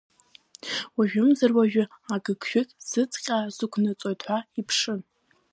[0.97, 5.01] Уажәымзар-уажәы агыгшәыг сыцҟьа сықәнаҵоит ҳәа иԥшын.